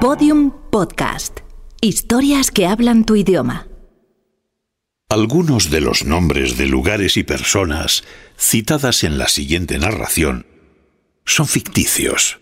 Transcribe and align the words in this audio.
Podium 0.00 0.50
Podcast. 0.70 1.40
Historias 1.82 2.50
que 2.50 2.66
hablan 2.66 3.04
tu 3.04 3.16
idioma. 3.16 3.68
Algunos 5.10 5.68
de 5.68 5.82
los 5.82 6.06
nombres 6.06 6.56
de 6.56 6.64
lugares 6.64 7.18
y 7.18 7.22
personas 7.22 8.04
citadas 8.38 9.04
en 9.04 9.18
la 9.18 9.28
siguiente 9.28 9.78
narración 9.78 10.46
son 11.26 11.46
ficticios. 11.46 12.40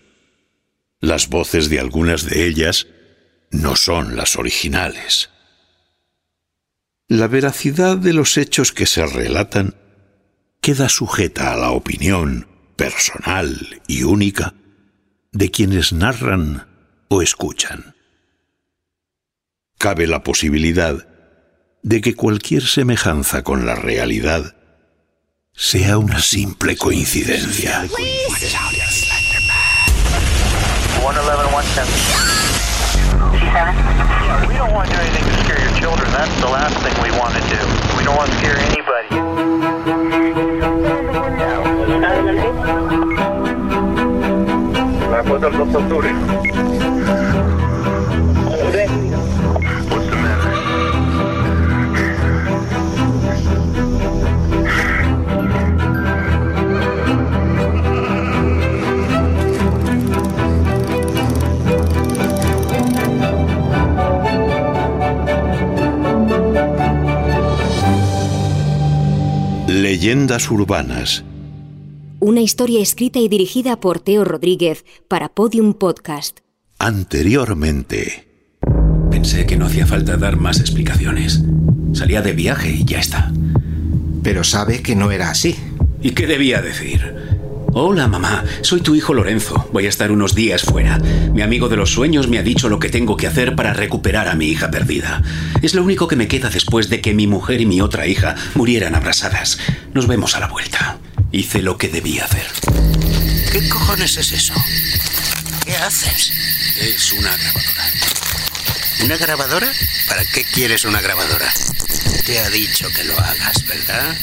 Las 1.01 1.27
voces 1.27 1.69
de 1.69 1.81
algunas 1.81 2.23
de 2.23 2.47
ellas 2.47 2.87
no 3.51 3.75
son 3.75 4.15
las 4.15 4.37
originales. 4.37 5.29
La 7.09 7.27
veracidad 7.27 7.97
de 7.97 8.13
los 8.13 8.37
hechos 8.37 8.71
que 8.71 8.85
se 8.85 9.05
relatan 9.05 9.75
queda 10.61 10.87
sujeta 10.87 11.51
a 11.51 11.57
la 11.57 11.71
opinión 11.71 12.47
personal 12.77 13.81
y 13.85 14.03
única 14.03 14.53
de 15.33 15.51
quienes 15.51 15.91
narran 15.91 16.68
o 17.09 17.21
escuchan. 17.21 17.95
Cabe 19.77 20.07
la 20.07 20.23
posibilidad 20.23 21.07
de 21.83 22.01
que 22.01 22.15
cualquier 22.15 22.63
semejanza 22.63 23.43
con 23.43 23.65
la 23.65 23.75
realidad 23.75 24.55
sea 25.53 25.97
una 25.97 26.19
simple 26.21 26.77
coincidencia. 26.77 27.85
Don't 45.29 45.33
want 45.33 46.55
to 46.55 46.68
Leyendas 69.99 70.51
urbanas. 70.51 71.23
Una 72.19 72.41
historia 72.41 72.79
escrita 72.81 73.19
y 73.19 73.27
dirigida 73.27 73.79
por 73.79 73.99
Teo 73.99 74.23
Rodríguez 74.23 74.85
para 75.07 75.29
Podium 75.29 75.73
Podcast. 75.73 76.39
Anteriormente. 76.81 78.25
Pensé 79.11 79.45
que 79.45 79.57
no 79.57 79.65
hacía 79.65 79.85
falta 79.85 80.15
dar 80.15 80.37
más 80.37 80.61
explicaciones. 80.61 81.41
Salía 81.91 82.21
de 82.21 82.31
viaje 82.31 82.69
y 82.69 82.85
ya 82.85 82.99
está. 82.99 83.33
Pero 84.23 84.45
sabe 84.45 84.81
que 84.81 84.95
no 84.95 85.11
era 85.11 85.29
así. 85.29 85.57
¿Y 86.01 86.11
qué 86.11 86.25
debía 86.25 86.61
decir? 86.61 87.15
Hola, 87.73 88.07
mamá. 88.07 88.45
Soy 88.61 88.79
tu 88.79 88.95
hijo 88.95 89.13
Lorenzo. 89.13 89.67
Voy 89.73 89.87
a 89.87 89.89
estar 89.89 90.09
unos 90.09 90.35
días 90.35 90.61
fuera. 90.61 90.99
Mi 91.33 91.41
amigo 91.41 91.67
de 91.67 91.75
los 91.75 91.91
sueños 91.91 92.29
me 92.29 92.37
ha 92.37 92.43
dicho 92.43 92.69
lo 92.69 92.79
que 92.79 92.87
tengo 92.87 93.17
que 93.17 93.27
hacer 93.27 93.57
para 93.57 93.73
recuperar 93.73 94.29
a 94.29 94.35
mi 94.35 94.45
hija 94.45 94.71
perdida. 94.71 95.21
Es 95.61 95.73
lo 95.75 95.83
único 95.83 96.07
que 96.07 96.15
me 96.15 96.29
queda 96.29 96.49
después 96.49 96.89
de 96.89 97.01
que 97.01 97.13
mi 97.13 97.27
mujer 97.27 97.59
y 97.59 97.65
mi 97.65 97.81
otra 97.81 98.07
hija 98.07 98.35
murieran 98.55 98.95
abrasadas. 98.95 99.59
Nos 99.93 100.07
vemos 100.07 100.33
a 100.37 100.39
la 100.39 100.47
vuelta. 100.47 100.97
Hice 101.33 101.61
lo 101.61 101.77
que 101.77 101.89
debía 101.89 102.23
hacer. 102.23 102.47
¿Qué 103.51 103.67
cojones 103.67 104.15
es 104.15 104.31
eso? 104.31 104.53
¿Qué 105.69 105.77
haces? 105.77 106.31
Es 106.81 107.13
una 107.13 107.29
grabadora. 107.37 107.83
¿Una 109.03 109.17
grabadora? 109.17 109.71
¿Para 110.07 110.25
qué 110.25 110.43
quieres 110.43 110.83
una 110.83 110.99
grabadora? 110.99 111.45
Te 112.25 112.39
ha 112.39 112.49
dicho 112.49 112.87
que 112.95 113.03
lo 113.03 113.13
hagas, 113.19 113.67
¿verdad? 113.67 114.17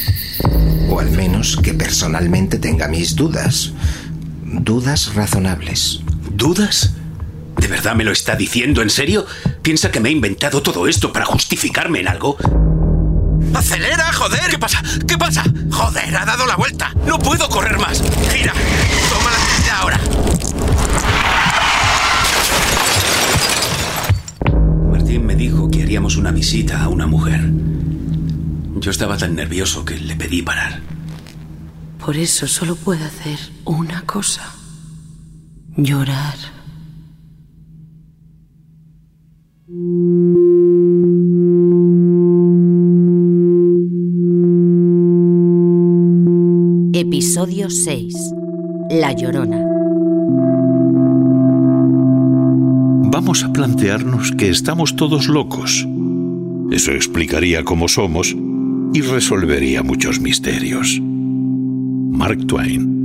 O 0.89 0.99
al 0.99 1.13
menos 1.13 1.57
que 1.63 1.73
personalmente 1.73 2.59
tenga 2.59 2.89
mis 2.89 3.15
dudas. 3.15 3.71
Dudas 4.43 5.15
razonables. 5.15 6.01
¿Dudas? 6.33 6.91
¿De 7.59 7.69
verdad 7.69 7.95
me 7.95 8.03
lo 8.03 8.11
está 8.11 8.35
diciendo? 8.35 8.83
¿En 8.83 8.91
serio? 8.91 9.25
¿Piensa 9.63 9.93
que 9.93 10.01
me 10.01 10.09
he 10.09 10.13
inventado 10.13 10.63
todo 10.63 10.89
esto 10.89 11.13
para 11.13 11.27
justificarme 11.27 12.01
en 12.01 12.09
algo? 12.09 12.37
¡Acelera, 13.55 14.13
joder! 14.13 14.51
¿Qué 14.51 14.59
pasa? 14.59 14.83
¿Qué 15.07 15.17
pasa? 15.17 15.45
¡Joder, 15.71 16.17
ha 16.17 16.25
dado 16.25 16.45
la 16.45 16.57
vuelta! 16.57 16.93
No 17.07 17.21
puedo 17.21 17.49
correr 17.49 17.79
más. 17.79 18.03
¡Gira! 18.33 18.53
Haríamos 25.97 26.19
una 26.19 26.31
visita 26.31 26.85
a 26.85 26.91
una 26.91 27.07
mujer. 27.07 27.41
Yo 28.81 28.91
estaba 28.91 29.17
tan 29.17 29.35
nervioso 29.35 29.83
que 29.83 29.99
le 29.99 30.15
pedí 30.15 30.43
parar. 30.43 30.83
Por 32.05 32.19
eso 32.19 32.47
solo 32.47 32.77
puedo 32.77 33.03
hacer 33.03 33.39
una 33.65 34.03
cosa. 34.03 34.43
Llorar. 35.75 36.35
Episodio 46.93 47.71
6. 47.71 48.15
La 48.91 49.13
Llorona. 49.13 49.66
Vamos 53.09 53.45
a 53.45 53.53
plantearnos 53.53 54.33
que 54.33 54.51
estamos 54.51 54.97
todos 54.97 55.29
locos. 55.29 55.87
Eso 56.73 56.91
explicaría 56.91 57.65
cómo 57.65 57.87
somos 57.87 58.35
y 58.93 59.01
resolvería 59.01 59.85
muchos 59.85 60.19
misterios. 60.19 60.99
Mark 61.01 62.45
Twain. 62.49 62.97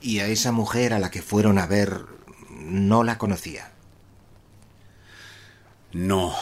Y 0.00 0.20
a 0.20 0.28
esa 0.28 0.50
mujer 0.50 0.94
a 0.94 0.98
la 0.98 1.10
que 1.10 1.20
fueron 1.20 1.58
a 1.58 1.66
ver 1.66 2.06
no 2.64 3.04
la 3.04 3.18
conocía. 3.18 3.72
No. 5.92 6.32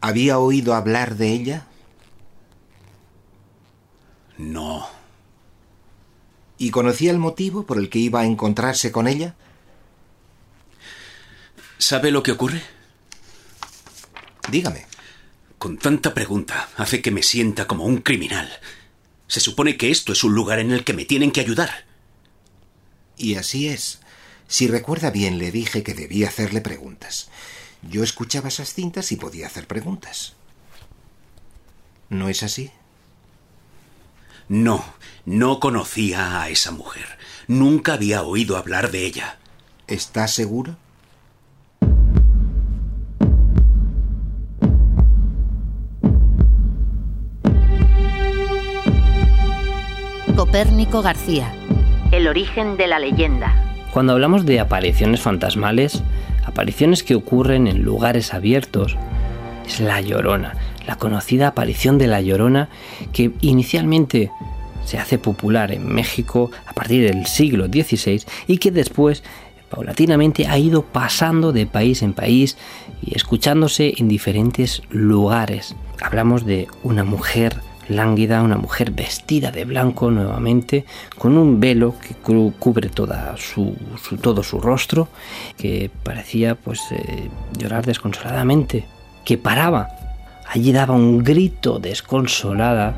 ¿Había 0.00 0.40
oído 0.40 0.74
hablar 0.74 1.14
de 1.16 1.28
ella? 1.28 1.66
No. 4.36 5.01
¿Y 6.62 6.70
conocía 6.70 7.10
el 7.10 7.18
motivo 7.18 7.66
por 7.66 7.76
el 7.76 7.90
que 7.90 7.98
iba 7.98 8.20
a 8.20 8.24
encontrarse 8.24 8.92
con 8.92 9.08
ella? 9.08 9.34
¿Sabe 11.76 12.12
lo 12.12 12.22
que 12.22 12.30
ocurre? 12.30 12.62
Dígame. 14.48 14.86
Con 15.58 15.76
tanta 15.76 16.14
pregunta 16.14 16.68
hace 16.76 17.02
que 17.02 17.10
me 17.10 17.24
sienta 17.24 17.66
como 17.66 17.84
un 17.84 17.96
criminal. 17.96 18.48
Se 19.26 19.40
supone 19.40 19.76
que 19.76 19.90
esto 19.90 20.12
es 20.12 20.22
un 20.22 20.36
lugar 20.36 20.60
en 20.60 20.70
el 20.70 20.84
que 20.84 20.92
me 20.92 21.04
tienen 21.04 21.32
que 21.32 21.40
ayudar. 21.40 21.84
Y 23.16 23.34
así 23.34 23.66
es. 23.66 23.98
Si 24.46 24.68
recuerda 24.68 25.10
bien, 25.10 25.38
le 25.38 25.50
dije 25.50 25.82
que 25.82 25.94
debía 25.94 26.28
hacerle 26.28 26.60
preguntas. 26.60 27.28
Yo 27.82 28.04
escuchaba 28.04 28.46
esas 28.46 28.72
cintas 28.72 29.10
y 29.10 29.16
podía 29.16 29.48
hacer 29.48 29.66
preguntas. 29.66 30.34
¿No 32.08 32.28
es 32.28 32.44
así? 32.44 32.70
No, 34.52 34.84
no 35.24 35.60
conocía 35.60 36.42
a 36.42 36.50
esa 36.50 36.72
mujer. 36.72 37.06
Nunca 37.48 37.94
había 37.94 38.22
oído 38.22 38.58
hablar 38.58 38.90
de 38.90 39.06
ella. 39.06 39.38
¿Está 39.86 40.28
seguro? 40.28 40.76
Copérnico 50.36 51.00
García. 51.00 51.54
El 52.10 52.28
origen 52.28 52.76
de 52.76 52.88
la 52.88 52.98
leyenda. 52.98 53.54
Cuando 53.90 54.12
hablamos 54.12 54.44
de 54.44 54.60
apariciones 54.60 55.22
fantasmales, 55.22 56.02
apariciones 56.44 57.02
que 57.02 57.14
ocurren 57.14 57.68
en 57.68 57.84
lugares 57.84 58.34
abiertos, 58.34 58.98
es 59.66 59.80
la 59.80 60.02
Llorona, 60.02 60.56
la 60.86 60.96
conocida 60.96 61.48
aparición 61.48 61.98
de 61.98 62.06
la 62.06 62.20
Llorona 62.20 62.68
que 63.12 63.32
inicialmente 63.40 64.30
se 64.84 64.98
hace 64.98 65.18
popular 65.18 65.72
en 65.72 65.86
México 65.86 66.50
a 66.66 66.72
partir 66.72 67.10
del 67.10 67.26
siglo 67.26 67.66
XVI 67.66 68.22
y 68.46 68.58
que 68.58 68.70
después 68.70 69.22
paulatinamente 69.70 70.46
ha 70.46 70.58
ido 70.58 70.82
pasando 70.82 71.52
de 71.52 71.66
país 71.66 72.02
en 72.02 72.12
país 72.12 72.58
y 73.02 73.16
escuchándose 73.16 73.94
en 73.96 74.08
diferentes 74.08 74.82
lugares. 74.90 75.74
Hablamos 76.00 76.44
de 76.44 76.68
una 76.82 77.04
mujer 77.04 77.56
lánguida, 77.88 78.42
una 78.42 78.56
mujer 78.58 78.90
vestida 78.90 79.50
de 79.50 79.64
blanco 79.64 80.10
nuevamente, 80.10 80.84
con 81.18 81.36
un 81.36 81.58
velo 81.60 81.94
que 81.98 82.14
cubre 82.14 82.88
toda 82.88 83.36
su, 83.36 83.74
todo 84.20 84.42
su 84.42 84.60
rostro, 84.60 85.08
que 85.56 85.90
parecía 86.02 86.54
pues 86.54 86.80
eh, 86.90 87.28
llorar 87.58 87.86
desconsoladamente, 87.86 88.84
que 89.24 89.38
paraba, 89.38 89.88
allí 90.52 90.72
daba 90.72 90.94
un 90.94 91.24
grito 91.24 91.78
desconsolada 91.78 92.94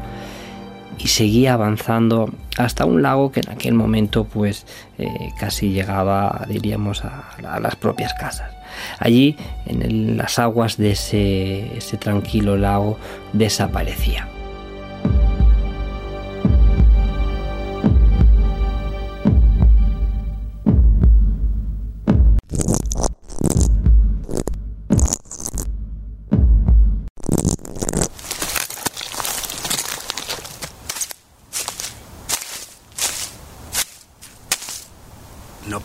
y 0.99 1.09
seguía 1.09 1.55
avanzando 1.55 2.31
hasta 2.57 2.85
un 2.85 3.03
lago 3.03 3.31
que 3.33 3.41
en 3.41 3.51
aquel 3.51 3.75
momento 3.75 4.25
pues 4.25 4.67
eh, 4.99 5.09
casi 5.39 5.71
llegaba 5.71 6.47
diríamos 6.49 7.05
a, 7.05 7.59
las 7.61 7.77
propias 7.77 8.15
casas. 8.15 8.51
Allí 8.99 9.37
en 9.67 10.17
las 10.17 10.39
aguas 10.39 10.77
de 10.77 10.91
ese 10.93 11.97
tranquilo 11.99 12.57
lago 12.57 12.99
desaparecía 13.33 14.29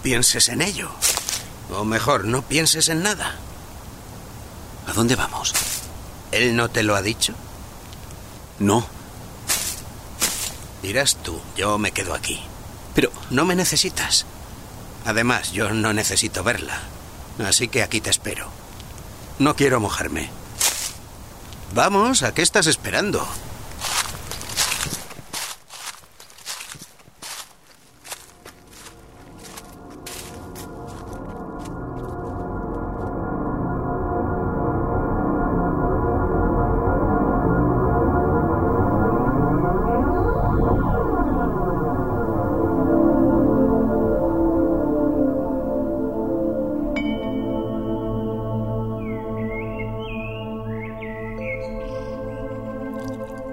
pienses 0.10 0.50
en 0.50 0.64
ello. 0.64 0.90
O 1.70 1.86
mejor, 1.86 2.26
no 2.26 2.42
pienses 2.42 2.90
en 2.90 3.04
nada. 3.04 3.36
¿A 4.88 4.94
dónde 4.94 5.16
vamos? 5.16 5.54
¿Él 6.32 6.56
no 6.56 6.68
te 6.68 6.82
lo 6.82 6.96
ha 6.96 7.04
dicho? 7.04 7.36
No. 8.58 8.88
Dirás 10.82 11.16
tú, 11.18 11.40
yo 11.56 11.78
me 11.78 11.92
quedo 11.92 12.16
aquí. 12.16 12.42
Pero... 12.96 13.12
No 13.30 13.46
me 13.46 13.56
necesitas. 13.56 14.26
Además, 15.06 15.52
yo 15.52 15.70
no 15.70 15.94
necesito 15.94 16.44
verla. 16.44 16.80
Así 17.46 17.68
que 17.68 17.84
aquí 17.84 18.02
te 18.02 18.10
espero. 18.10 18.50
No 19.38 19.56
quiero 19.56 19.80
mojarme. 19.80 20.32
Vamos, 21.76 22.24
¿a 22.24 22.34
qué 22.34 22.42
estás 22.42 22.66
esperando? 22.66 23.28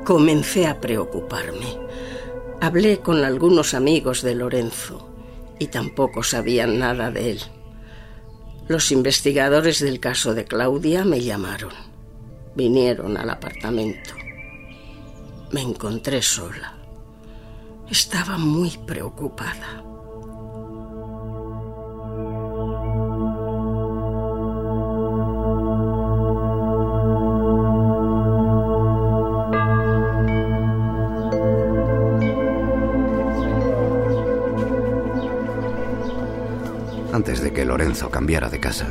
Comencé 0.06 0.68
a 0.68 0.80
preocuparme. 0.80 1.66
Hablé 2.60 3.00
con 3.00 3.24
algunos 3.24 3.74
amigos 3.74 4.22
de 4.22 4.36
Lorenzo 4.36 5.10
y 5.58 5.66
tampoco 5.66 6.22
sabían 6.22 6.78
nada 6.78 7.10
de 7.10 7.32
él. 7.32 7.40
Los 8.68 8.92
investigadores 8.92 9.80
del 9.80 9.98
caso 9.98 10.32
de 10.32 10.44
Claudia 10.44 11.04
me 11.04 11.20
llamaron. 11.22 11.72
Vinieron 12.54 13.16
al 13.16 13.30
apartamento. 13.30 14.14
Me 15.50 15.62
encontré 15.62 16.22
sola. 16.22 16.78
Estaba 17.90 18.38
muy 18.38 18.78
preocupada. 18.86 19.82
Antes 37.26 37.42
de 37.42 37.52
que 37.52 37.64
Lorenzo 37.64 38.08
cambiara 38.08 38.48
de 38.48 38.60
casa, 38.60 38.86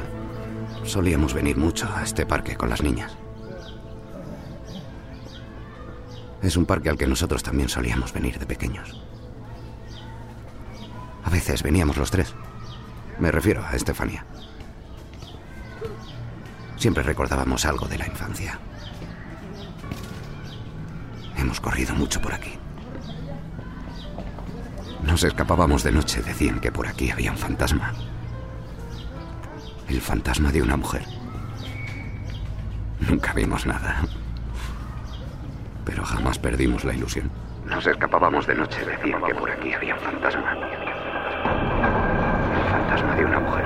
solíamos 0.83 1.33
venir 1.33 1.55
mucho 1.55 1.89
a 1.95 2.03
este 2.03 2.25
parque 2.25 2.57
con 2.57 2.69
las 2.69 2.83
niñas. 2.83 3.15
Es 6.41 6.57
un 6.57 6.65
parque 6.65 6.89
al 6.89 6.97
que 6.97 7.07
nosotros 7.07 7.43
también 7.43 7.69
solíamos 7.69 8.11
venir 8.11 8.37
de 8.37 8.45
pequeños. 8.45 9.01
A 11.23 11.29
veces 11.29 11.63
veníamos 11.63 11.95
los 11.95 12.11
tres. 12.11 12.35
Me 13.19 13.31
refiero 13.31 13.63
a 13.65 13.73
Estefania. 13.73 14.25
Siempre 16.75 17.03
recordábamos 17.03 17.63
algo 17.63 17.87
de 17.87 17.99
la 17.99 18.07
infancia. 18.07 18.59
Hemos 21.37 21.61
corrido 21.61 21.95
mucho 21.95 22.21
por 22.21 22.33
aquí. 22.33 22.51
Nos 25.03 25.23
escapábamos 25.23 25.83
de 25.83 25.93
noche, 25.93 26.21
decían 26.21 26.59
que 26.59 26.73
por 26.73 26.85
aquí 26.85 27.11
había 27.11 27.31
un 27.31 27.37
fantasma. 27.37 27.93
El 29.87 30.01
fantasma 30.01 30.51
de 30.51 30.61
una 30.61 30.75
mujer. 30.77 31.03
Nunca 32.99 33.33
vimos 33.33 33.65
nada. 33.65 34.01
Pero 35.85 36.03
jamás 36.03 36.39
perdimos 36.39 36.83
la 36.83 36.93
ilusión. 36.93 37.29
Nos 37.65 37.85
escapábamos 37.85 38.47
de 38.47 38.55
noche, 38.55 38.83
decían 38.85 39.21
que 39.23 39.35
por 39.35 39.49
aquí 39.49 39.73
había 39.73 39.95
un 39.95 40.01
fantasma. 40.01 40.57
El 42.55 42.71
fantasma 42.71 43.15
de 43.15 43.25
una 43.25 43.39
mujer. 43.39 43.65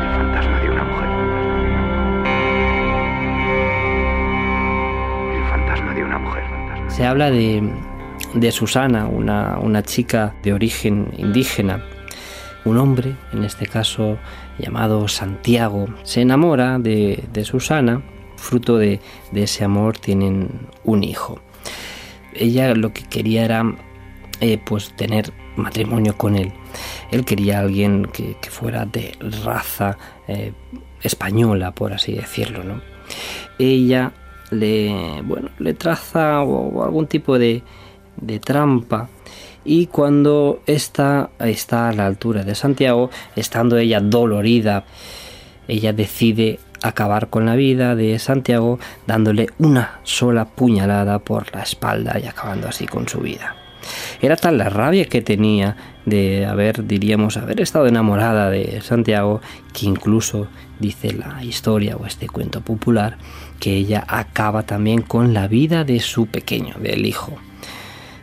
El 0.00 0.10
fantasma 0.16 0.60
de 0.60 0.70
una 0.70 0.84
mujer. 0.84 1.08
El 5.36 5.44
fantasma 5.50 5.94
de 5.94 6.04
una 6.04 6.18
mujer. 6.18 6.44
Se 6.88 7.06
habla 7.06 7.30
de 7.30 7.72
de 8.34 8.52
Susana, 8.52 9.06
una, 9.06 9.82
chica 9.82 10.34
de 10.42 10.52
origen 10.52 11.12
indígena. 11.16 11.84
Un 12.64 12.78
hombre, 12.78 13.16
en 13.32 13.44
este 13.44 13.66
caso 13.66 14.18
llamado 14.58 15.08
Santiago, 15.08 15.86
se 16.04 16.20
enamora 16.22 16.78
de, 16.78 17.44
Susana. 17.44 18.02
Fruto 18.36 18.78
de, 18.78 19.00
ese 19.34 19.64
amor 19.64 19.98
tienen 19.98 20.68
un 20.84 21.04
hijo. 21.04 21.40
Ella 22.34 22.74
lo 22.74 22.92
que 22.92 23.02
quería 23.04 23.44
era 23.44 23.76
eh, 24.40 24.58
pues 24.64 24.94
tener 24.96 25.32
matrimonio 25.56 26.16
con 26.16 26.36
él. 26.36 26.52
Él 27.10 27.24
quería 27.24 27.58
a 27.58 27.60
alguien 27.60 28.06
que, 28.06 28.36
fuera 28.50 28.86
de 28.86 29.16
raza 29.44 29.98
eh, 30.28 30.52
española, 31.02 31.72
por 31.72 31.92
así 31.92 32.12
decirlo. 32.12 32.64
¿no? 32.64 32.80
Ella 33.58 34.12
le, 34.50 35.22
bueno, 35.24 35.50
le 35.58 35.74
traza 35.74 36.40
algún 36.40 37.06
tipo 37.06 37.38
de, 37.38 37.62
de 38.22 38.38
trampa 38.38 39.08
y 39.64 39.86
cuando 39.86 40.60
esta 40.66 41.30
está 41.38 41.88
a 41.88 41.92
la 41.92 42.06
altura 42.06 42.42
de 42.42 42.54
Santiago, 42.54 43.10
estando 43.36 43.76
ella 43.78 44.00
dolorida, 44.00 44.84
ella 45.68 45.92
decide 45.92 46.58
acabar 46.82 47.28
con 47.28 47.46
la 47.46 47.54
vida 47.54 47.94
de 47.94 48.18
Santiago 48.18 48.80
dándole 49.06 49.48
una 49.58 50.00
sola 50.02 50.46
puñalada 50.46 51.20
por 51.20 51.54
la 51.54 51.62
espalda 51.62 52.18
y 52.18 52.26
acabando 52.26 52.68
así 52.68 52.86
con 52.86 53.08
su 53.08 53.20
vida. 53.20 53.54
Era 54.20 54.36
tal 54.36 54.58
la 54.58 54.68
rabia 54.68 55.06
que 55.06 55.22
tenía 55.22 55.76
de 56.06 56.46
haber, 56.46 56.86
diríamos, 56.86 57.36
haber 57.36 57.60
estado 57.60 57.86
enamorada 57.86 58.50
de 58.50 58.80
Santiago, 58.80 59.40
que 59.72 59.86
incluso 59.86 60.48
dice 60.78 61.12
la 61.12 61.42
historia 61.44 61.96
o 61.96 62.06
este 62.06 62.28
cuento 62.28 62.60
popular, 62.60 63.16
que 63.58 63.74
ella 63.74 64.04
acaba 64.06 64.64
también 64.64 65.02
con 65.02 65.34
la 65.34 65.48
vida 65.48 65.84
de 65.84 66.00
su 66.00 66.26
pequeño, 66.26 66.76
del 66.80 67.06
hijo. 67.06 67.38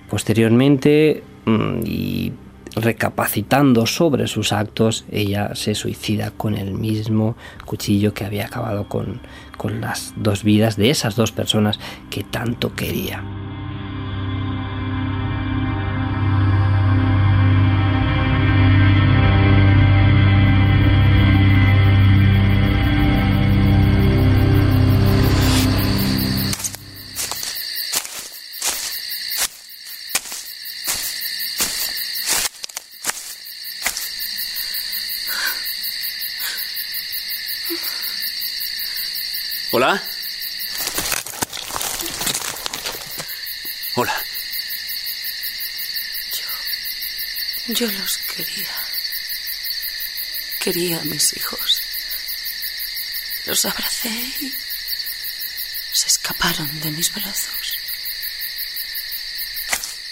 Posteriormente, 0.10 1.24
mm, 1.46 1.80
y 1.86 2.34
recapacitando 2.76 3.86
sobre 3.86 4.28
sus 4.28 4.54
actos, 4.54 5.06
ella 5.12 5.56
se 5.56 5.76
suicida 5.76 6.32
con 6.32 6.56
el 6.56 6.74
mismo 6.74 7.36
cuchillo 7.66 8.14
que 8.14 8.26
había 8.26 8.46
acabado 8.46 8.88
con, 8.88 9.22
con 9.58 9.82
las 9.82 10.14
dos 10.16 10.44
vidas 10.44 10.76
de 10.78 10.90
esas 10.90 11.16
dos 11.16 11.32
personas 11.32 11.80
que 12.10 12.24
tanto 12.24 12.74
quería. 12.76 13.24
Yo. 47.80 47.90
Los 47.92 48.18
quería. 48.18 48.76
Quería 50.60 51.00
a 51.00 51.04
mis 51.06 51.38
hijos. 51.38 51.82
Los 53.46 53.64
abracé 53.64 54.10
y 54.10 54.54
se 55.94 56.08
escaparon 56.08 56.78
de 56.82 56.92
mis 56.92 57.14
brazos. 57.14 57.78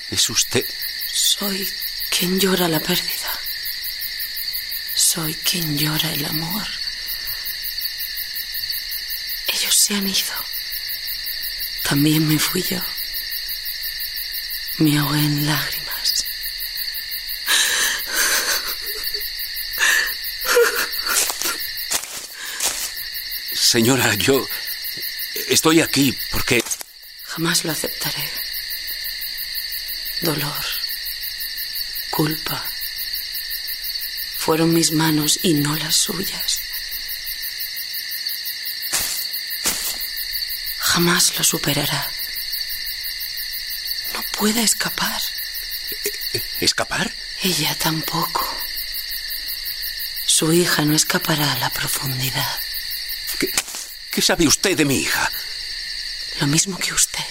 ¿Es 0.10 0.30
usted? 0.30 0.66
Soy 1.12 1.70
quien 2.10 2.40
llora 2.40 2.70
la 2.70 2.80
pérdida. 2.80 3.32
Soy 4.96 5.34
quien 5.34 5.78
llora 5.78 6.14
el 6.14 6.24
amor. 6.24 6.66
Ellos 9.48 9.76
se 9.76 9.94
han 9.94 10.08
ido. 10.08 10.46
También 11.84 12.26
me 12.26 12.40
fui 12.40 12.64
yo. 12.64 12.80
Me 14.78 14.98
ahogué 14.98 15.20
en 15.20 15.46
lágrimas. 15.46 15.77
Señora, 23.68 24.16
yo 24.16 24.48
estoy 25.50 25.82
aquí 25.82 26.18
porque... 26.32 26.64
Jamás 27.26 27.66
lo 27.66 27.74
aceptaré. 27.74 28.24
Dolor, 30.22 30.64
culpa, 32.10 32.64
fueron 34.38 34.74
mis 34.74 34.94
manos 34.94 35.40
y 35.44 35.56
no 35.56 35.76
las 35.76 35.98
suyas. 35.98 36.62
Jamás 40.78 41.38
lo 41.38 41.44
superará. 41.44 42.10
No 44.14 44.24
puede 44.32 44.64
escapar. 44.64 45.22
¿Escapar? 46.62 47.14
Ella 47.44 47.76
tampoco. 47.76 48.48
Su 50.26 50.54
hija 50.54 50.86
no 50.86 50.96
escapará 50.96 51.52
a 51.52 51.60
la 51.60 51.70
profundidad. 51.70 52.67
¿Qué, 54.18 54.24
sabe 54.24 54.48
usted 54.48 54.76
de 54.76 54.84
mi 54.84 54.98
hija? 54.98 55.32
Lo 56.40 56.48
mismo 56.48 56.76
que 56.80 56.92
usted. 56.92 57.24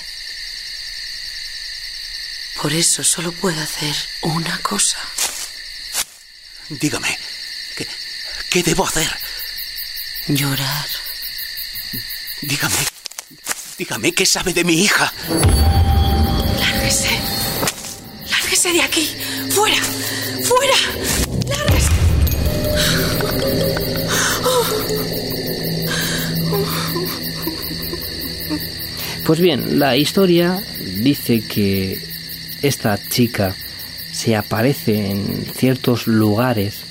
Por 2.62 2.72
eso 2.72 3.02
solo 3.02 3.32
puedo 3.32 3.60
hacer 3.60 3.92
una 4.22 4.56
cosa. 4.58 4.96
Dígame, 6.68 7.18
¿qué, 7.76 7.88
qué 8.50 8.62
debo 8.62 8.86
hacer? 8.86 9.10
Llorar. 10.28 10.86
Dígame, 12.42 12.86
dígame 13.78 14.12
qué 14.12 14.24
sabe 14.24 14.54
de 14.54 14.62
mi 14.62 14.84
hija. 14.84 15.12
Lárguese. 16.60 17.20
Lárguese 18.30 18.72
de 18.72 18.82
aquí. 18.82 19.16
Fuera. 19.50 19.82
Pues 29.26 29.40
bien, 29.40 29.80
la 29.80 29.96
historia 29.96 30.56
dice 31.02 31.42
que 31.48 31.98
esta 32.62 32.96
chica 32.96 33.56
se 34.12 34.36
aparece 34.36 35.10
en 35.10 35.26
ciertos 35.46 36.06
lugares 36.06 36.84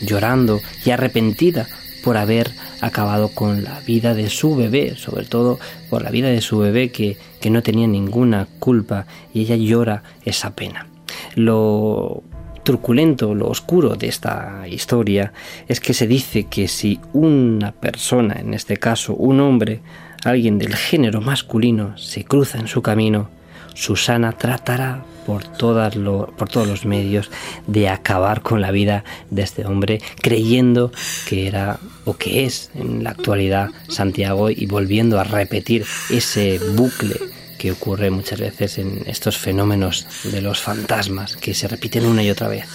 llorando 0.00 0.60
y 0.84 0.90
arrepentida 0.90 1.66
por 2.04 2.16
haber 2.16 2.52
acabado 2.80 3.30
con 3.34 3.64
la 3.64 3.80
vida 3.80 4.14
de 4.14 4.30
su 4.30 4.54
bebé, 4.54 4.94
sobre 4.94 5.26
todo 5.26 5.58
por 5.90 6.02
la 6.02 6.10
vida 6.10 6.28
de 6.28 6.40
su 6.40 6.58
bebé 6.58 6.92
que, 6.92 7.16
que 7.40 7.50
no 7.50 7.64
tenía 7.64 7.88
ninguna 7.88 8.46
culpa 8.60 9.06
y 9.34 9.40
ella 9.40 9.56
llora 9.56 10.04
esa 10.24 10.54
pena. 10.54 10.86
Lo 11.34 12.22
truculento, 12.62 13.34
lo 13.34 13.48
oscuro 13.48 13.96
de 13.96 14.06
esta 14.06 14.68
historia 14.68 15.32
es 15.66 15.80
que 15.80 15.94
se 15.94 16.06
dice 16.06 16.44
que 16.44 16.68
si 16.68 17.00
una 17.12 17.72
persona, 17.72 18.36
en 18.38 18.54
este 18.54 18.76
caso 18.76 19.14
un 19.14 19.40
hombre, 19.40 19.80
alguien 20.24 20.58
del 20.58 20.74
género 20.74 21.20
masculino, 21.20 21.96
se 21.98 22.24
cruza 22.24 22.58
en 22.58 22.68
su 22.68 22.82
camino, 22.82 23.28
Susana 23.74 24.32
tratará 24.32 25.04
por, 25.26 25.44
todas 25.44 25.94
por 25.94 26.48
todos 26.48 26.66
los 26.66 26.84
medios 26.84 27.30
de 27.66 27.88
acabar 27.88 28.42
con 28.42 28.60
la 28.60 28.70
vida 28.70 29.04
de 29.30 29.42
este 29.42 29.64
hombre, 29.64 30.00
creyendo 30.20 30.92
que 31.26 31.46
era 31.46 31.78
o 32.04 32.16
que 32.16 32.44
es 32.44 32.70
en 32.74 33.04
la 33.04 33.10
actualidad 33.10 33.70
Santiago 33.88 34.50
y 34.50 34.66
volviendo 34.66 35.20
a 35.20 35.24
repetir 35.24 35.86
ese 36.10 36.58
bucle 36.76 37.16
que 37.58 37.70
ocurre 37.70 38.10
muchas 38.10 38.40
veces 38.40 38.78
en 38.78 39.04
estos 39.06 39.38
fenómenos 39.38 40.06
de 40.24 40.42
los 40.42 40.60
fantasmas 40.60 41.36
que 41.36 41.54
se 41.54 41.68
repiten 41.68 42.06
una 42.06 42.24
y 42.24 42.30
otra 42.30 42.48
vez. 42.48 42.66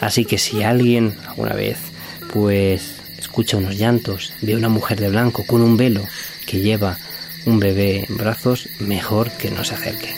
Así 0.00 0.24
que 0.24 0.38
si 0.38 0.62
alguien 0.62 1.16
alguna 1.28 1.54
vez 1.54 1.78
pues 2.32 3.00
escucha 3.16 3.56
unos 3.56 3.76
llantos, 3.76 4.32
ve 4.42 4.54
a 4.54 4.56
una 4.56 4.68
mujer 4.68 4.98
de 4.98 5.08
blanco 5.08 5.44
con 5.46 5.62
un 5.62 5.76
velo 5.76 6.02
que 6.44 6.60
lleva 6.60 6.98
un 7.46 7.58
bebé 7.60 8.06
en 8.08 8.16
brazos, 8.16 8.68
mejor 8.78 9.30
que 9.32 9.50
no 9.50 9.64
se 9.64 9.74
acerque. 9.74 10.14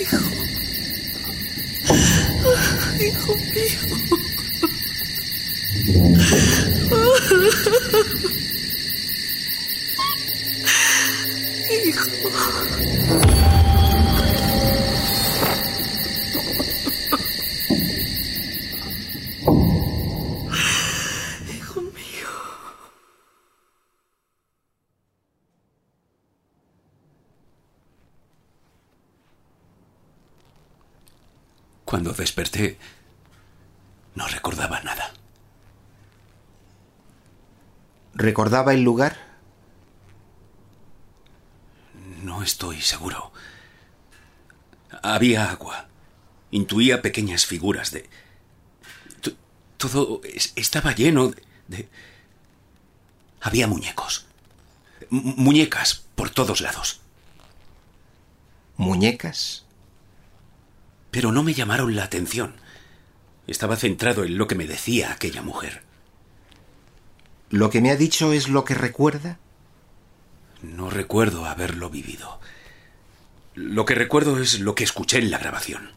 Hijo. 0.00 0.16
Hijo. 3.00 3.36
Hijo 11.84 13.41
Cuando 31.92 32.14
desperté, 32.14 32.78
no 34.14 34.26
recordaba 34.26 34.80
nada. 34.80 35.12
¿Recordaba 38.14 38.72
el 38.72 38.82
lugar? 38.82 39.18
No 42.22 42.42
estoy 42.42 42.80
seguro. 42.80 43.30
Había 45.02 45.50
agua. 45.50 45.88
Intuía 46.50 47.02
pequeñas 47.02 47.44
figuras 47.44 47.90
de... 47.90 48.08
T- 49.20 49.36
Todo 49.76 50.22
es- 50.24 50.54
estaba 50.56 50.94
lleno 50.94 51.28
de... 51.28 51.42
de- 51.68 51.88
Había 53.42 53.66
muñecos. 53.66 54.24
M- 55.10 55.34
muñecas 55.36 56.06
por 56.14 56.30
todos 56.30 56.62
lados. 56.62 57.02
¿Muñecas? 58.78 59.66
Pero 61.12 61.30
no 61.30 61.44
me 61.44 61.54
llamaron 61.54 61.94
la 61.94 62.04
atención. 62.04 62.54
Estaba 63.46 63.76
centrado 63.76 64.24
en 64.24 64.38
lo 64.38 64.48
que 64.48 64.56
me 64.56 64.66
decía 64.66 65.12
aquella 65.12 65.42
mujer. 65.42 65.82
¿Lo 67.50 67.68
que 67.68 67.82
me 67.82 67.90
ha 67.90 67.96
dicho 67.96 68.32
es 68.32 68.48
lo 68.48 68.64
que 68.64 68.74
recuerda? 68.74 69.38
No 70.62 70.88
recuerdo 70.88 71.44
haberlo 71.44 71.90
vivido. 71.90 72.40
Lo 73.54 73.84
que 73.84 73.94
recuerdo 73.94 74.38
es 74.38 74.60
lo 74.60 74.74
que 74.74 74.84
escuché 74.84 75.18
en 75.18 75.30
la 75.30 75.38
grabación. 75.38 75.90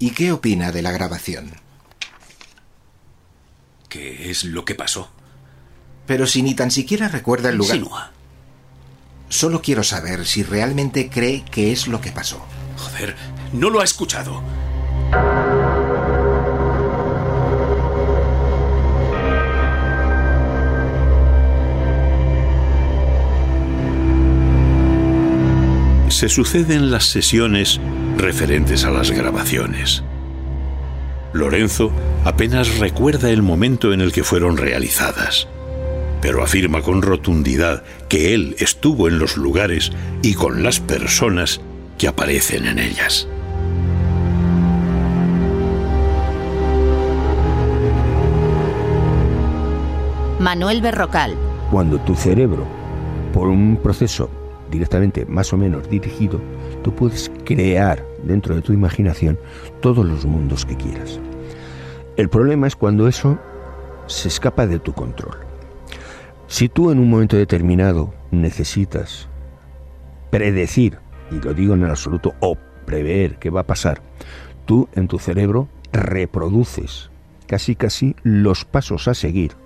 ¿Y 0.00 0.10
qué 0.10 0.32
opina 0.32 0.72
de 0.72 0.82
la 0.82 0.90
grabación? 0.90 1.52
¿Qué 3.88 4.30
es 4.30 4.42
lo 4.42 4.64
que 4.64 4.74
pasó? 4.74 5.12
Pero 6.06 6.26
si 6.26 6.42
ni 6.42 6.56
tan 6.56 6.72
siquiera 6.72 7.06
recuerda 7.06 7.50
el 7.50 7.56
lugar. 7.56 7.76
Insinúa. 7.76 8.12
Solo 9.28 9.62
quiero 9.62 9.84
saber 9.84 10.26
si 10.26 10.42
realmente 10.42 11.08
cree 11.08 11.44
que 11.44 11.70
es 11.70 11.86
lo 11.86 12.00
que 12.00 12.10
pasó. 12.10 12.44
Joder, 12.78 13.14
no 13.52 13.70
lo 13.70 13.80
ha 13.80 13.84
escuchado. 13.84 14.42
Se 26.08 26.28
suceden 26.28 26.90
las 26.90 27.06
sesiones 27.06 27.80
referentes 28.16 28.84
a 28.84 28.90
las 28.90 29.10
grabaciones. 29.10 30.04
Lorenzo 31.32 31.90
apenas 32.24 32.78
recuerda 32.78 33.30
el 33.30 33.42
momento 33.42 33.92
en 33.92 34.00
el 34.00 34.12
que 34.12 34.22
fueron 34.22 34.56
realizadas, 34.56 35.48
pero 36.20 36.44
afirma 36.44 36.82
con 36.82 37.02
rotundidad 37.02 37.82
que 38.08 38.34
él 38.34 38.54
estuvo 38.58 39.08
en 39.08 39.18
los 39.18 39.36
lugares 39.36 39.90
y 40.22 40.34
con 40.34 40.62
las 40.62 40.78
personas 40.78 41.60
que 41.98 42.08
aparecen 42.08 42.66
en 42.66 42.78
ellas. 42.78 43.26
Manuel 50.42 50.82
Berrocal. 50.82 51.36
Cuando 51.70 52.00
tu 52.00 52.16
cerebro, 52.16 52.66
por 53.32 53.46
un 53.46 53.78
proceso 53.80 54.28
directamente 54.72 55.24
más 55.24 55.52
o 55.52 55.56
menos 55.56 55.88
dirigido, 55.88 56.40
tú 56.82 56.92
puedes 56.92 57.30
crear 57.44 58.04
dentro 58.24 58.56
de 58.56 58.60
tu 58.60 58.72
imaginación 58.72 59.38
todos 59.80 60.04
los 60.04 60.26
mundos 60.26 60.66
que 60.66 60.76
quieras. 60.76 61.20
El 62.16 62.28
problema 62.28 62.66
es 62.66 62.74
cuando 62.74 63.06
eso 63.06 63.38
se 64.08 64.26
escapa 64.26 64.66
de 64.66 64.80
tu 64.80 64.92
control. 64.94 65.36
Si 66.48 66.68
tú 66.68 66.90
en 66.90 66.98
un 66.98 67.08
momento 67.08 67.36
determinado 67.36 68.12
necesitas 68.32 69.28
predecir, 70.30 70.98
y 71.30 71.36
lo 71.36 71.54
digo 71.54 71.74
en 71.74 71.84
el 71.84 71.90
absoluto, 71.90 72.34
o 72.40 72.58
prever 72.84 73.38
qué 73.38 73.48
va 73.48 73.60
a 73.60 73.66
pasar, 73.68 74.02
tú 74.64 74.88
en 74.94 75.06
tu 75.06 75.20
cerebro 75.20 75.68
reproduces 75.92 77.10
casi 77.46 77.76
casi 77.76 78.16
los 78.24 78.64
pasos 78.64 79.06
a 79.06 79.14
seguir 79.14 79.61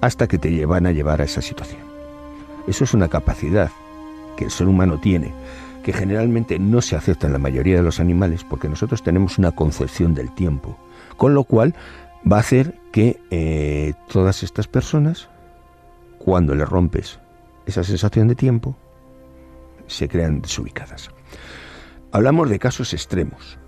hasta 0.00 0.26
que 0.26 0.38
te 0.38 0.50
llevan 0.50 0.86
a 0.86 0.92
llevar 0.92 1.20
a 1.20 1.24
esa 1.24 1.42
situación. 1.42 1.80
Eso 2.66 2.84
es 2.84 2.94
una 2.94 3.08
capacidad 3.08 3.70
que 4.36 4.44
el 4.44 4.50
ser 4.50 4.68
humano 4.68 4.98
tiene, 4.98 5.32
que 5.82 5.92
generalmente 5.92 6.58
no 6.58 6.82
se 6.82 6.96
acepta 6.96 7.26
en 7.26 7.32
la 7.32 7.38
mayoría 7.38 7.76
de 7.76 7.82
los 7.82 7.98
animales 8.00 8.44
porque 8.44 8.68
nosotros 8.68 9.02
tenemos 9.02 9.38
una 9.38 9.52
concepción 9.52 10.14
del 10.14 10.32
tiempo, 10.34 10.76
con 11.16 11.34
lo 11.34 11.44
cual 11.44 11.74
va 12.30 12.36
a 12.36 12.40
hacer 12.40 12.78
que 12.92 13.20
eh, 13.30 13.94
todas 14.08 14.42
estas 14.42 14.68
personas, 14.68 15.28
cuando 16.18 16.54
le 16.54 16.64
rompes 16.64 17.18
esa 17.66 17.84
sensación 17.84 18.28
de 18.28 18.34
tiempo, 18.34 18.76
se 19.86 20.08
crean 20.08 20.40
desubicadas. 20.40 21.10
Hablamos 22.12 22.48
de 22.48 22.58
casos 22.58 22.92
extremos. 22.92 23.58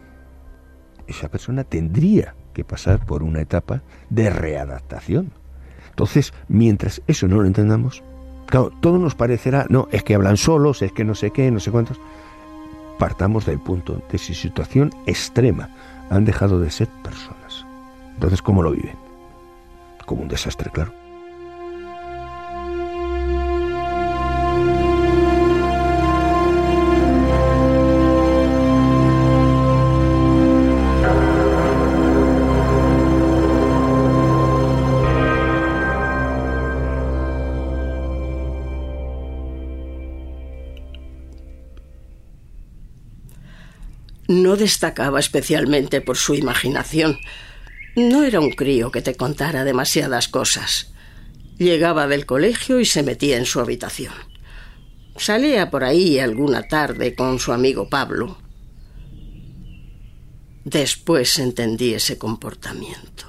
Esa 1.07 1.29
persona 1.29 1.65
tendría 1.65 2.35
que 2.55 2.65
pasar 2.65 3.05
por 3.05 3.23
una 3.23 3.41
etapa 3.41 3.83
de 4.09 4.31
readaptación. 4.31 5.33
Entonces, 6.01 6.33
mientras 6.49 7.03
eso 7.09 7.29
no 7.29 7.43
lo 7.43 7.47
entendamos, 7.47 8.03
claro, 8.47 8.73
todo 8.81 8.97
nos 8.97 9.15
parecerá, 9.15 9.67
no, 9.69 9.87
es 9.93 10.03
que 10.03 10.15
hablan 10.15 10.39
solos, 10.39 10.81
es 10.81 10.93
que 10.93 11.05
no 11.05 11.15
sé 11.15 11.31
qué, 11.31 11.51
no 11.51 11.61
sé 11.61 11.71
cuántos. 11.71 12.01
Partamos 12.99 13.45
del 13.45 13.59
punto 13.59 14.01
de 14.11 14.17
si 14.17 14.33
situación 14.33 14.95
extrema 15.05 15.69
han 16.09 16.25
dejado 16.25 16.59
de 16.59 16.71
ser 16.71 16.89
personas. 17.05 17.67
Entonces, 18.15 18.41
¿cómo 18.41 18.63
lo 18.63 18.71
viven? 18.71 18.97
Como 20.07 20.23
un 20.23 20.29
desastre, 20.29 20.71
claro. 20.71 21.00
Destacaba 44.61 45.19
especialmente 45.19 46.01
por 46.01 46.17
su 46.17 46.35
imaginación. 46.35 47.19
No 47.97 48.23
era 48.23 48.39
un 48.39 48.51
crío 48.51 48.93
que 48.93 49.03
te 49.03 49.17
contara 49.17 49.65
demasiadas 49.65 50.29
cosas. 50.29 50.93
Llegaba 51.59 52.07
del 52.07 52.27
colegio 52.27 52.79
y 52.79 52.85
se 52.85 53.03
metía 53.03 53.37
en 53.37 53.47
su 53.47 53.59
habitación. 53.59 54.15
Salía 55.17 55.71
por 55.71 55.83
ahí 55.83 56.21
alguna 56.21 56.69
tarde 56.69 57.17
con 57.17 57.41
su 57.41 57.53
amigo 57.53 57.89
Pablo. 57.89 58.39
Después 60.65 61.39
entendí 61.39 61.95
ese 61.95 62.17
comportamiento. 62.17 63.27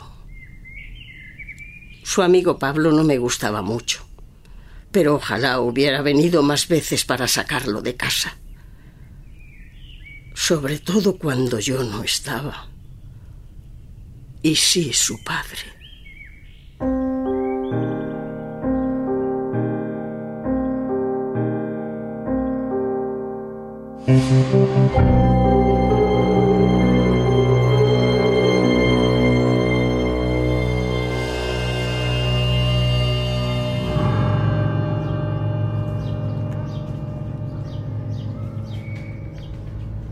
Su 2.03 2.21
amigo 2.21 2.59
Pablo 2.59 2.91
no 2.91 3.03
me 3.03 3.17
gustaba 3.17 3.61
mucho, 3.61 4.05
pero 4.91 5.15
ojalá 5.15 5.59
hubiera 5.59 6.01
venido 6.01 6.43
más 6.43 6.67
veces 6.67 7.05
para 7.05 7.27
sacarlo 7.27 7.81
de 7.81 7.95
casa 7.95 8.40
sobre 10.33 10.79
todo 10.79 11.17
cuando 11.17 11.59
yo 11.59 11.83
no 11.83 12.03
estaba. 12.03 12.67
Y 14.41 14.55
sí, 14.55 14.91
su 14.93 15.23
padre. 15.23 15.81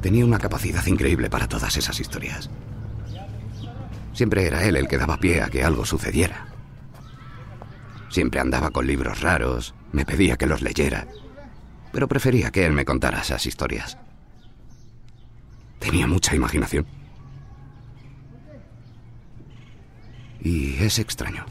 Tenía 0.09 0.25
una 0.25 0.39
capacidad 0.39 0.83
increíble 0.87 1.29
para 1.29 1.47
todas 1.47 1.77
esas 1.77 1.99
historias. 1.99 2.49
Siempre 4.11 4.47
era 4.47 4.63
él 4.63 4.75
el 4.75 4.87
que 4.87 4.97
daba 4.97 5.17
pie 5.17 5.43
a 5.43 5.49
que 5.49 5.63
algo 5.63 5.85
sucediera. 5.85 6.47
Siempre 8.09 8.39
andaba 8.39 8.71
con 8.71 8.87
libros 8.87 9.21
raros, 9.21 9.75
me 9.91 10.05
pedía 10.05 10.35
que 10.35 10.47
los 10.47 10.63
leyera, 10.63 11.05
pero 11.91 12.07
prefería 12.07 12.49
que 12.49 12.65
él 12.65 12.73
me 12.73 12.85
contara 12.85 13.21
esas 13.21 13.45
historias. 13.45 13.99
Tenía 15.77 16.07
mucha 16.07 16.35
imaginación. 16.35 16.87
Y 20.41 20.83
es 20.83 20.97
extraño. 20.97 21.45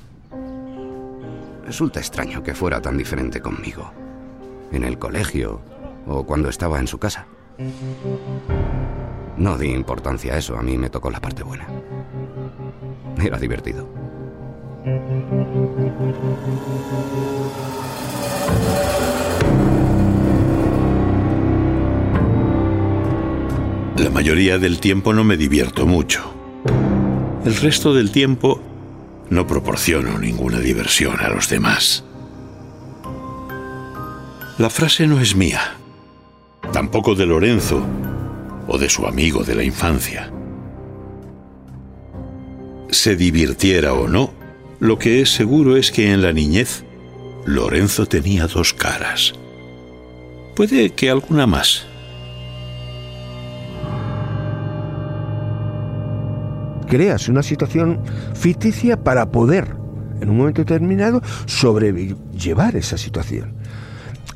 Resulta 1.64 2.00
extraño 2.00 2.42
que 2.42 2.56
fuera 2.56 2.82
tan 2.82 2.98
diferente 2.98 3.40
conmigo, 3.40 3.92
en 4.72 4.82
el 4.82 4.98
colegio 4.98 5.62
o 6.08 6.26
cuando 6.26 6.48
estaba 6.48 6.80
en 6.80 6.88
su 6.88 6.98
casa. 6.98 7.28
No 9.36 9.58
di 9.58 9.68
importancia 9.70 10.34
a 10.34 10.38
eso, 10.38 10.56
a 10.56 10.62
mí 10.62 10.78
me 10.78 10.90
tocó 10.90 11.10
la 11.10 11.20
parte 11.20 11.42
buena. 11.42 11.66
Era 13.20 13.38
divertido. 13.38 13.88
La 23.96 24.10
mayoría 24.10 24.58
del 24.58 24.78
tiempo 24.78 25.12
no 25.12 25.24
me 25.24 25.36
divierto 25.36 25.84
mucho. 25.86 26.32
El 27.44 27.56
resto 27.56 27.92
del 27.92 28.12
tiempo 28.12 28.60
no 29.30 29.46
proporciono 29.46 30.18
ninguna 30.18 30.60
diversión 30.60 31.18
a 31.20 31.28
los 31.28 31.48
demás. 31.48 32.04
La 34.58 34.70
frase 34.70 35.06
no 35.06 35.20
es 35.20 35.34
mía, 35.34 35.77
tampoco 36.72 37.14
de 37.14 37.26
Lorenzo 37.26 37.84
o 38.66 38.78
de 38.78 38.88
su 38.88 39.06
amigo 39.06 39.44
de 39.44 39.54
la 39.54 39.64
infancia. 39.64 40.30
Se 42.90 43.16
divirtiera 43.16 43.94
o 43.94 44.08
no, 44.08 44.32
lo 44.80 44.98
que 44.98 45.20
es 45.20 45.30
seguro 45.30 45.76
es 45.76 45.90
que 45.90 46.12
en 46.12 46.22
la 46.22 46.32
niñez 46.32 46.84
Lorenzo 47.44 48.06
tenía 48.06 48.46
dos 48.46 48.74
caras. 48.74 49.34
Puede 50.54 50.90
que 50.90 51.10
alguna 51.10 51.46
más. 51.46 51.86
Creas 56.88 57.28
una 57.28 57.42
situación 57.42 58.00
ficticia 58.34 59.02
para 59.02 59.30
poder, 59.30 59.76
en 60.20 60.30
un 60.30 60.38
momento 60.38 60.62
determinado, 60.62 61.22
sobrellevar 61.46 62.76
esa 62.76 62.96
situación. 62.96 63.54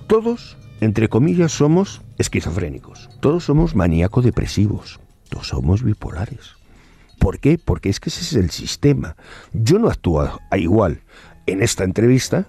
Todos 0.06 0.56
entre 0.82 1.08
comillas, 1.08 1.52
somos 1.52 2.02
esquizofrénicos. 2.22 3.10
Todos 3.20 3.44
somos 3.44 3.74
maníaco-depresivos. 3.74 5.00
Todos 5.28 5.48
somos 5.48 5.82
bipolares. 5.82 6.56
¿Por 7.18 7.38
qué? 7.38 7.58
Porque 7.62 7.88
es 7.88 8.00
que 8.00 8.08
ese 8.08 8.22
es 8.22 8.32
el 8.34 8.50
sistema. 8.50 9.16
Yo 9.52 9.78
no 9.78 9.88
actúo 9.88 10.40
igual 10.56 11.02
en 11.46 11.62
esta 11.62 11.84
entrevista 11.84 12.48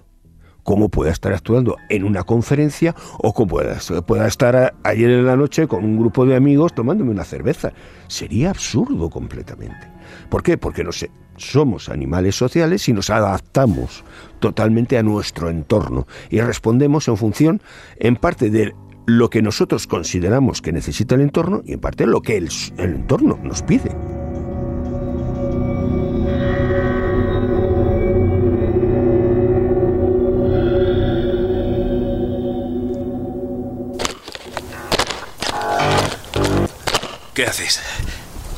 como 0.64 0.88
pueda 0.88 1.12
estar 1.12 1.32
actuando 1.32 1.76
en 1.90 2.04
una 2.04 2.24
conferencia 2.24 2.94
o 3.18 3.32
como 3.32 3.48
pueda, 3.48 3.78
pueda 4.06 4.26
estar 4.26 4.74
ayer 4.82 5.10
en 5.10 5.26
la 5.26 5.36
noche 5.36 5.68
con 5.68 5.84
un 5.84 5.98
grupo 5.98 6.26
de 6.26 6.34
amigos 6.34 6.74
tomándome 6.74 7.10
una 7.10 7.24
cerveza. 7.24 7.72
Sería 8.08 8.50
absurdo 8.50 9.10
completamente. 9.10 9.92
¿Por 10.30 10.42
qué? 10.42 10.56
Porque 10.56 10.82
no 10.82 10.90
sé, 10.90 11.10
somos 11.36 11.88
animales 11.88 12.34
sociales 12.34 12.88
y 12.88 12.92
nos 12.92 13.10
adaptamos 13.10 14.04
totalmente 14.40 14.98
a 14.98 15.02
nuestro 15.02 15.50
entorno 15.50 16.06
y 16.30 16.40
respondemos 16.40 17.08
en 17.08 17.16
función, 17.16 17.62
en 17.98 18.16
parte, 18.16 18.50
de 18.50 18.74
lo 19.06 19.30
que 19.30 19.42
nosotros 19.42 19.86
consideramos 19.86 20.62
que 20.62 20.72
necesita 20.72 21.14
el 21.14 21.22
entorno 21.22 21.62
y 21.64 21.74
en 21.74 21.80
parte 21.80 22.06
lo 22.06 22.22
que 22.22 22.36
el, 22.36 22.48
el 22.78 22.94
entorno 22.94 23.38
nos 23.42 23.62
pide. 23.62 23.94
¿Qué 37.34 37.46
haces? 37.46 37.80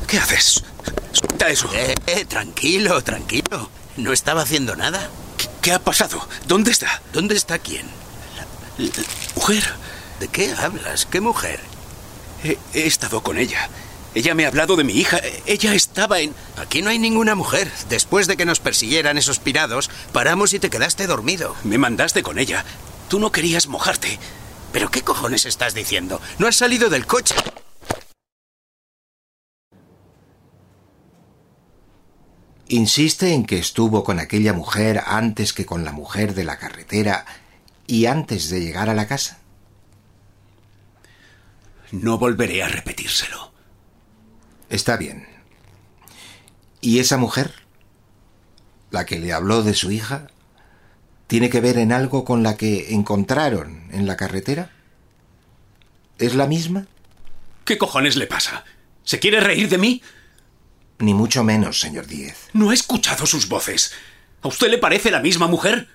¿Qué 0.07 0.19
haces? 0.19 0.63
Suelta 1.11 1.49
eso. 1.49 1.67
Eh, 1.73 1.95
eh, 2.05 2.25
tranquilo, 2.25 3.01
tranquilo. 3.01 3.69
No 3.97 4.13
estaba 4.13 4.43
haciendo 4.43 4.75
nada. 4.75 5.09
¿Qué, 5.35 5.47
qué 5.63 5.71
ha 5.73 5.79
pasado? 5.79 6.19
¿Dónde 6.47 6.69
está? 6.69 7.01
¿Dónde 7.11 7.35
está 7.35 7.57
quién? 7.57 7.87
La, 8.37 8.85
la 8.85 8.91
mujer. 9.35 9.63
¿De 10.19 10.27
qué 10.27 10.51
hablas? 10.53 11.05
¿Qué 11.05 11.21
mujer? 11.21 11.59
He, 12.43 12.57
estado 12.87 13.21
con 13.21 13.37
ella. 13.37 13.69
Ella 14.15 14.33
me 14.33 14.45
ha 14.45 14.47
hablado 14.47 14.75
de 14.75 14.83
mi 14.83 14.93
hija. 14.93 15.19
Ella 15.45 15.73
estaba 15.73 16.19
en... 16.19 16.33
Aquí 16.57 16.81
no 16.81 16.89
hay 16.89 16.97
ninguna 16.97 17.35
mujer. 17.35 17.71
Después 17.89 18.27
de 18.27 18.35
que 18.35 18.45
nos 18.45 18.59
persiguieran 18.59 19.17
esos 19.17 19.39
pirados, 19.39 19.89
paramos 20.11 20.53
y 20.53 20.59
te 20.59 20.69
quedaste 20.69 21.05
dormido. 21.05 21.55
Me 21.63 21.77
mandaste 21.77 22.23
con 22.23 22.39
ella. 22.39 22.65
Tú 23.09 23.19
no 23.19 23.31
querías 23.31 23.67
mojarte. 23.67 24.19
¿Pero 24.71 24.89
qué 24.89 25.01
cojones 25.01 25.45
estás 25.45 25.73
diciendo? 25.73 26.19
No 26.39 26.47
has 26.47 26.55
salido 26.55 26.89
del 26.89 27.05
coche. 27.05 27.35
Insiste 32.69 33.33
en 33.33 33.45
que 33.45 33.59
estuvo 33.59 34.03
con 34.03 34.19
aquella 34.19 34.51
mujer 34.51 35.01
antes 35.05 35.53
que 35.53 35.65
con 35.65 35.85
la 35.85 35.93
mujer 35.93 36.33
de 36.33 36.43
la 36.43 36.57
carretera 36.57 37.25
y 37.85 38.07
antes 38.07 38.49
de 38.49 38.59
llegar 38.59 38.89
a 38.89 38.93
la 38.93 39.07
casa. 39.07 39.39
No 41.91 42.17
volveré 42.17 42.63
a 42.63 42.67
repetírselo. 42.67 43.53
Está 44.69 44.97
bien. 44.97 45.27
¿Y 46.81 46.99
esa 46.99 47.17
mujer? 47.17 47.53
La 48.91 49.05
que 49.05 49.19
le 49.19 49.33
habló 49.33 49.63
de 49.63 49.73
su 49.73 49.91
hija, 49.91 50.27
¿tiene 51.27 51.49
que 51.49 51.61
ver 51.61 51.77
en 51.77 51.91
algo 51.91 52.25
con 52.25 52.43
la 52.43 52.57
que 52.57 52.93
encontraron 52.93 53.87
en 53.91 54.05
la 54.07 54.17
carretera? 54.17 54.71
¿Es 56.17 56.35
la 56.35 56.47
misma? 56.47 56.87
¿Qué 57.65 57.77
cojones 57.77 58.15
le 58.15 58.27
pasa? 58.27 58.65
¿Se 59.03 59.19
quiere 59.19 59.39
reír 59.39 59.69
de 59.69 59.77
mí? 59.77 60.01
Ni 60.99 61.13
mucho 61.13 61.43
menos, 61.43 61.79
señor 61.79 62.07
Díez. 62.07 62.49
No 62.53 62.71
he 62.71 62.73
escuchado 62.73 63.25
sus 63.25 63.47
voces. 63.47 63.93
¿A 64.41 64.47
usted 64.47 64.69
le 64.69 64.77
parece 64.77 65.11
la 65.11 65.19
misma 65.19 65.47
mujer? 65.47 65.89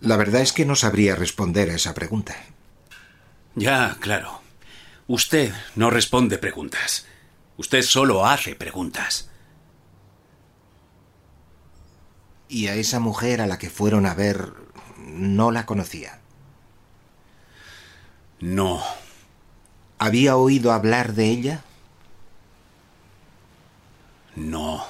La 0.00 0.16
verdad 0.16 0.40
es 0.40 0.52
que 0.52 0.64
no 0.64 0.76
sabría 0.76 1.16
responder 1.16 1.70
a 1.70 1.74
esa 1.74 1.94
pregunta. 1.94 2.36
Ya, 3.56 3.96
claro. 4.00 4.42
Usted 5.08 5.52
no 5.74 5.88
responde 5.88 6.36
preguntas. 6.36 7.06
Usted 7.56 7.82
solo 7.82 8.26
hace 8.26 8.54
preguntas. 8.54 9.30
¿Y 12.48 12.68
a 12.68 12.74
esa 12.74 13.00
mujer 13.00 13.40
a 13.40 13.46
la 13.46 13.58
que 13.58 13.70
fueron 13.70 14.04
a 14.04 14.14
ver 14.14 14.52
no 14.98 15.50
la 15.50 15.64
conocía? 15.64 16.20
No. 18.40 18.82
¿Había 19.98 20.36
oído 20.36 20.72
hablar 20.72 21.14
de 21.14 21.30
ella? 21.30 21.64
No. 24.34 24.84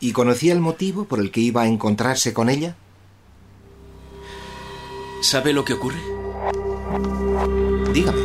¿Y 0.00 0.12
conocía 0.12 0.52
el 0.52 0.60
motivo 0.60 1.06
por 1.06 1.18
el 1.18 1.30
que 1.30 1.40
iba 1.40 1.62
a 1.62 1.66
encontrarse 1.66 2.34
con 2.34 2.50
ella? 2.50 2.76
¿Sabe 5.22 5.54
lo 5.54 5.64
que 5.64 5.72
ocurre? 5.72 6.19
Dígame. 7.92 8.20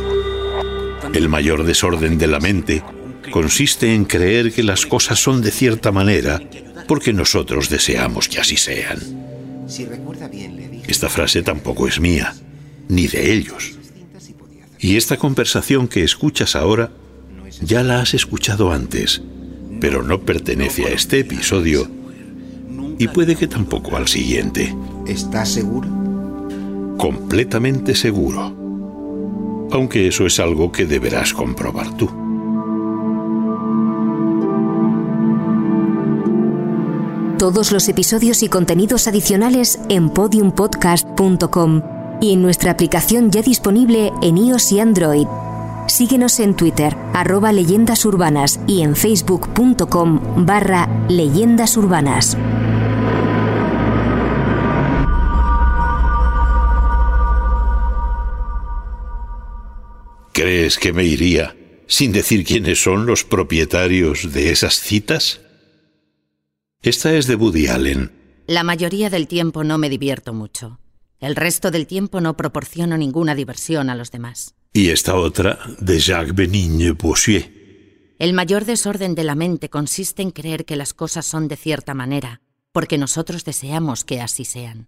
El 1.12 1.28
mayor 1.28 1.64
desorden 1.64 2.18
de 2.18 2.26
la 2.26 2.40
mente 2.40 2.82
consiste 3.30 3.94
en 3.94 4.04
creer 4.04 4.52
que 4.52 4.62
las 4.62 4.86
cosas 4.86 5.18
son 5.18 5.42
de 5.42 5.50
cierta 5.50 5.92
manera 5.92 6.40
porque 6.86 7.12
nosotros 7.12 7.68
deseamos 7.68 8.28
que 8.28 8.40
así 8.40 8.56
sean. 8.56 8.98
Esta 10.86 11.08
frase 11.08 11.42
tampoco 11.42 11.88
es 11.88 12.00
mía, 12.00 12.34
ni 12.88 13.08
de 13.08 13.32
ellos. 13.32 13.76
Y 14.78 14.96
esta 14.96 15.16
conversación 15.16 15.88
que 15.88 16.04
escuchas 16.04 16.54
ahora, 16.54 16.92
ya 17.60 17.82
la 17.82 18.00
has 18.00 18.14
escuchado 18.14 18.72
antes, 18.72 19.22
pero 19.80 20.02
no 20.02 20.20
pertenece 20.20 20.84
a 20.86 20.90
este 20.90 21.20
episodio 21.20 21.90
y 22.98 23.08
puede 23.08 23.36
que 23.36 23.46
tampoco 23.46 23.96
al 23.96 24.08
siguiente. 24.08 24.74
¿Estás 25.06 25.50
seguro? 25.50 26.05
Completamente 26.96 27.94
seguro. 27.94 28.54
Aunque 29.70 30.08
eso 30.08 30.26
es 30.26 30.40
algo 30.40 30.72
que 30.72 30.86
deberás 30.86 31.32
comprobar 31.34 31.96
tú. 31.96 32.08
Todos 37.38 37.70
los 37.70 37.88
episodios 37.88 38.42
y 38.42 38.48
contenidos 38.48 39.06
adicionales 39.08 39.78
en 39.90 40.08
podiumpodcast.com 40.08 41.82
y 42.20 42.32
en 42.32 42.42
nuestra 42.42 42.70
aplicación 42.70 43.30
ya 43.30 43.42
disponible 43.42 44.10
en 44.22 44.38
iOS 44.38 44.72
y 44.72 44.80
Android. 44.80 45.26
Síguenos 45.86 46.40
en 46.40 46.56
Twitter, 46.56 46.96
arroba 47.12 47.52
leyendas 47.52 48.04
urbanas 48.06 48.58
y 48.66 48.80
en 48.80 48.96
facebook.com 48.96 50.46
barra 50.46 50.88
leyendas 51.08 51.76
¿Crees 60.46 60.78
que 60.78 60.92
me 60.92 61.02
iría 61.02 61.56
sin 61.88 62.12
decir 62.12 62.44
quiénes 62.44 62.80
son 62.80 63.04
los 63.04 63.24
propietarios 63.24 64.32
de 64.32 64.52
esas 64.52 64.78
citas? 64.78 65.40
Esta 66.82 67.16
es 67.16 67.26
de 67.26 67.34
Woody 67.34 67.66
Allen. 67.66 68.12
La 68.46 68.62
mayoría 68.62 69.10
del 69.10 69.26
tiempo 69.26 69.64
no 69.64 69.76
me 69.76 69.88
divierto 69.88 70.32
mucho. 70.32 70.78
El 71.18 71.34
resto 71.34 71.72
del 71.72 71.88
tiempo 71.88 72.20
no 72.20 72.36
proporciono 72.36 72.96
ninguna 72.96 73.34
diversión 73.34 73.90
a 73.90 73.96
los 73.96 74.12
demás. 74.12 74.54
Y 74.72 74.90
esta 74.90 75.16
otra 75.16 75.58
de 75.80 75.98
Jacques 75.98 76.36
Benigne 76.36 76.92
Bossuet. 76.92 77.50
El 78.20 78.32
mayor 78.32 78.66
desorden 78.66 79.16
de 79.16 79.24
la 79.24 79.34
mente 79.34 79.68
consiste 79.68 80.22
en 80.22 80.30
creer 80.30 80.64
que 80.64 80.76
las 80.76 80.94
cosas 80.94 81.26
son 81.26 81.48
de 81.48 81.56
cierta 81.56 81.92
manera, 81.92 82.40
porque 82.70 82.98
nosotros 82.98 83.44
deseamos 83.44 84.04
que 84.04 84.20
así 84.20 84.44
sean. 84.44 84.86